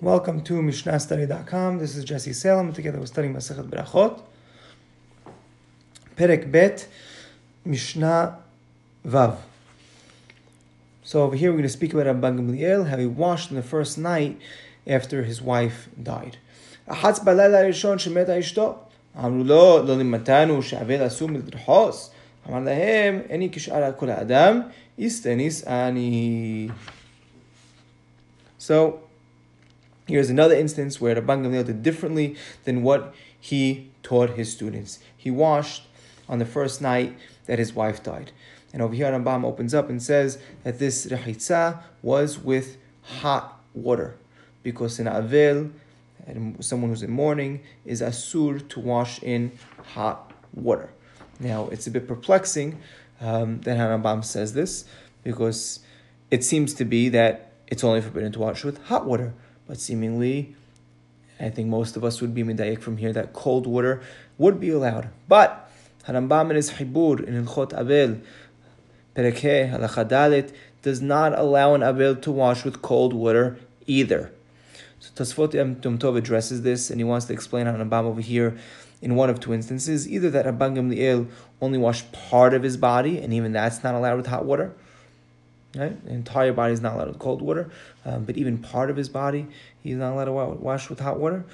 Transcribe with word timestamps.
Welcome 0.00 0.42
to 0.42 0.54
MishnahStudy.com. 0.54 1.78
This 1.78 1.96
is 1.96 2.04
Jesse 2.04 2.32
Salem. 2.32 2.72
Together 2.72 2.98
we're 2.98 3.06
studying 3.06 3.34
Masachet 3.34 3.68
Berachot. 3.68 4.20
Perek 6.16 6.52
Bet, 6.52 6.86
Mishnah 7.64 8.38
Vav. 9.06 9.36
So 11.02 11.22
over 11.22 11.36
here 11.36 11.50
we're 11.50 11.58
going 11.58 11.62
to 11.64 11.68
speak 11.68 11.94
about 11.94 12.06
Rabban 12.06 12.38
Gamliel, 12.38 12.88
how 12.88 12.96
he 12.96 13.06
washed 13.06 13.50
in 13.50 13.56
the 13.56 13.62
first 13.62 13.98
night 13.98 14.38
after 14.86 15.22
his 15.22 15.40
wife 15.40 15.88
died. 16.02 16.36
אחץ 16.86 17.18
בלילה 17.18 17.60
הראשון 17.60 17.98
שמתה 17.98 18.38
אשתו. 18.38 18.74
אמרו 19.18 19.44
לו, 19.44 19.82
לא 19.86 19.96
לימדנו 19.96 20.62
שהאבל 20.62 21.06
אסור 21.06 21.28
מלדחוס. 21.28 22.10
אמר 22.48 22.60
להם, 22.60 23.20
איני 23.30 23.48
כשאר 23.52 23.92
כל 23.96 24.10
האדם, 24.10 24.60
איסטניס 24.98 25.66
אני. 25.66 26.68
So, 28.60 28.72
Here's 30.09 30.31
another 30.31 30.55
instance 30.55 30.99
where 30.99 31.15
Rabban 31.15 31.45
Gamliel 31.45 31.67
did 31.67 31.83
differently 31.83 32.35
than 32.63 32.81
what 32.81 33.13
he 33.39 33.91
taught 34.01 34.31
his 34.31 34.51
students. 34.51 34.97
He 35.15 35.29
washed 35.29 35.83
on 36.27 36.39
the 36.39 36.47
first 36.47 36.81
night 36.81 37.15
that 37.45 37.59
his 37.59 37.75
wife 37.75 38.01
died. 38.01 38.31
And 38.73 38.81
over 38.81 38.95
here, 38.95 39.11
Rambam 39.11 39.45
opens 39.45 39.75
up 39.75 39.87
and 39.87 40.01
says 40.01 40.39
that 40.63 40.79
this 40.79 41.05
rechitza 41.05 41.83
was 42.01 42.39
with 42.39 42.77
hot 43.03 43.61
water. 43.75 44.15
Because 44.63 44.97
in 44.99 45.05
Avel, 45.05 45.69
someone 46.59 46.89
who's 46.89 47.03
in 47.03 47.11
mourning, 47.11 47.61
is 47.85 48.01
asur 48.01 48.67
to 48.69 48.79
wash 48.79 49.21
in 49.21 49.51
hot 49.93 50.33
water. 50.55 50.89
Now, 51.39 51.67
it's 51.67 51.85
a 51.85 51.91
bit 51.91 52.07
perplexing 52.07 52.79
um, 53.21 53.61
that 53.61 53.77
Rambam 53.77 54.25
says 54.25 54.53
this, 54.53 54.85
because 55.23 55.81
it 56.31 56.43
seems 56.43 56.73
to 56.73 56.83
be 56.83 57.09
that 57.09 57.51
it's 57.67 57.83
only 57.83 58.01
forbidden 58.01 58.31
to 58.31 58.39
wash 58.39 58.63
with 58.63 58.83
hot 58.85 59.05
water. 59.05 59.35
But 59.69 59.79
seemingly, 59.79 60.55
I 61.39 61.49
think 61.49 61.67
most 61.67 61.95
of 61.95 62.03
us 62.03 62.21
would 62.21 62.33
be 62.33 62.43
medayik 62.43 62.81
from 62.81 62.97
here 62.97 63.13
that 63.13 63.33
cold 63.33 63.67
water 63.67 64.01
would 64.39 64.59
be 64.59 64.71
allowed. 64.71 65.09
But 65.27 65.69
Harambam 66.07 66.49
in 66.49 66.55
his 66.55 66.71
Hibur 66.71 67.23
in 67.23 67.45
Ilchot 67.45 67.73
Avel, 67.73 68.19
Perekeh 69.15 69.71
Halachadalit, 69.71 70.55
does 70.81 71.03
not 71.03 71.37
allow 71.37 71.75
an 71.75 71.81
Avel 71.81 72.19
to 72.23 72.31
wash 72.31 72.65
with 72.65 72.81
cold 72.81 73.13
water 73.13 73.59
either. 73.85 74.31
So 74.99 75.23
Tosfot 75.23 75.53
Yom 75.53 75.75
Tov 75.75 76.17
addresses 76.17 76.63
this 76.63 76.89
and 76.89 76.99
he 76.99 77.03
wants 77.03 77.27
to 77.27 77.33
explain 77.33 77.67
on 77.67 77.75
Rambam 77.75 78.05
over 78.05 78.21
here 78.21 78.57
in 79.03 79.13
one 79.13 79.29
of 79.29 79.39
two 79.39 79.53
instances. 79.53 80.09
Either 80.09 80.31
that 80.31 80.47
Rabban 80.47 80.75
Gamliel 80.77 81.29
only 81.61 81.77
washed 81.77 82.11
part 82.11 82.55
of 82.55 82.63
his 82.63 82.75
body 82.75 83.19
and 83.19 83.31
even 83.33 83.51
that's 83.51 83.83
not 83.83 83.93
allowed 83.93 84.17
with 84.17 84.25
hot 84.25 84.45
water 84.45 84.73
Right? 85.75 86.03
The 86.03 86.11
entire 86.11 86.51
body 86.51 86.73
is 86.73 86.81
not 86.81 86.95
allowed 86.95 87.09
with 87.09 87.19
cold 87.19 87.41
water, 87.41 87.69
um, 88.03 88.25
but 88.25 88.37
even 88.37 88.57
part 88.57 88.89
of 88.89 88.97
his 88.97 89.07
body, 89.07 89.47
he's 89.83 89.97
not 89.97 90.13
allowed 90.13 90.25
to 90.25 90.31
wash 90.31 90.89
with 90.89 90.99
hot 90.99 91.19
water. 91.19 91.45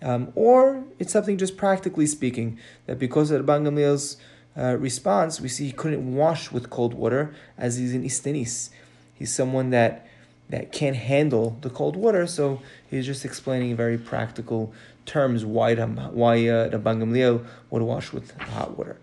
Um, 0.00 0.32
or 0.34 0.84
it's 0.98 1.12
something 1.12 1.38
just 1.38 1.56
practically 1.56 2.06
speaking, 2.06 2.58
that 2.86 2.98
because 2.98 3.30
of 3.30 3.44
Rabban 3.44 3.66
Gamliel's 3.66 4.16
uh, 4.56 4.76
response, 4.76 5.40
we 5.40 5.48
see 5.48 5.66
he 5.66 5.72
couldn't 5.72 6.14
wash 6.14 6.52
with 6.52 6.70
cold 6.70 6.94
water 6.94 7.34
as 7.58 7.78
he's 7.78 7.94
in 7.94 8.04
Istenis. 8.04 8.70
He's 9.14 9.32
someone 9.34 9.70
that 9.70 10.06
that 10.50 10.72
can't 10.72 10.96
handle 10.96 11.56
the 11.62 11.70
cold 11.70 11.96
water, 11.96 12.26
so 12.26 12.60
he's 12.90 13.06
just 13.06 13.24
explaining 13.24 13.70
in 13.70 13.76
very 13.76 13.96
practical 13.96 14.74
terms 15.06 15.44
why, 15.44 15.74
why 15.74 16.34
uh, 16.46 16.68
Rabban 16.68 17.02
Gamliel 17.02 17.46
would 17.70 17.82
wash 17.82 18.12
with 18.12 18.38
hot 18.38 18.76
water. 18.76 18.98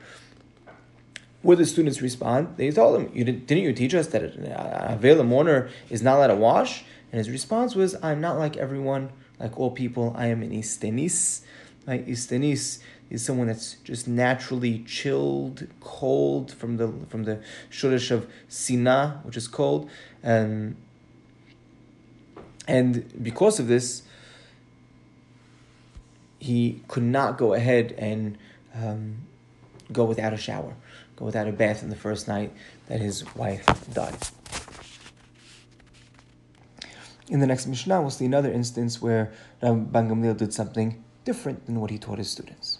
Would 1.43 1.57
the 1.57 1.65
students 1.65 2.01
respond? 2.01 2.55
They 2.57 2.71
told 2.71 3.01
him, 3.01 3.11
you 3.13 3.23
didn't, 3.23 3.47
didn't 3.47 3.63
you 3.63 3.73
teach 3.73 3.95
us 3.95 4.07
that 4.07 4.23
a 4.23 4.97
veil 4.99 5.19
of 5.19 5.25
mourner 5.25 5.69
is 5.89 6.01
not 6.01 6.17
allowed 6.17 6.27
to 6.27 6.35
wash? 6.35 6.83
And 7.11 7.17
his 7.17 7.29
response 7.29 7.75
was, 7.75 7.95
I'm 8.03 8.21
not 8.21 8.37
like 8.37 8.57
everyone, 8.57 9.09
like 9.39 9.59
all 9.59 9.71
people. 9.71 10.13
I 10.15 10.27
am 10.27 10.43
an 10.43 10.51
istenis. 10.51 11.41
My 11.87 11.99
istenis 11.99 12.79
is 13.09 13.25
someone 13.25 13.47
that's 13.47 13.75
just 13.83 14.07
naturally 14.07 14.79
chilled, 14.83 15.67
cold 15.81 16.51
from 16.53 16.77
the 16.77 16.93
from 17.09 17.25
the 17.25 17.41
shurish 17.69 18.09
of 18.11 18.31
sina, 18.47 19.19
which 19.23 19.35
is 19.35 19.47
cold, 19.47 19.89
and 20.23 20.77
and 22.67 23.21
because 23.21 23.59
of 23.59 23.67
this, 23.67 24.03
he 26.39 26.81
could 26.87 27.03
not 27.03 27.37
go 27.37 27.53
ahead 27.53 27.93
and 27.97 28.37
um, 28.73 29.17
go 29.93 30.05
without 30.05 30.33
a 30.33 30.37
shower 30.37 30.75
go 31.21 31.25
without 31.25 31.47
a 31.47 31.51
bath 31.51 31.83
in 31.83 31.89
the 31.89 31.95
first 31.95 32.27
night 32.27 32.51
that 32.87 32.99
his 32.99 33.23
wife 33.35 33.65
died. 33.93 34.17
In 37.29 37.39
the 37.39 37.47
next 37.47 37.67
Mishnah, 37.67 38.01
we'll 38.01 38.09
see 38.09 38.25
another 38.25 38.51
instance 38.51 39.01
where 39.01 39.31
Rabban 39.61 40.09
Gamliel 40.09 40.35
did 40.35 40.53
something 40.53 41.03
different 41.23 41.65
than 41.67 41.79
what 41.79 41.91
he 41.91 41.97
taught 41.97 42.17
his 42.17 42.29
students. 42.29 42.79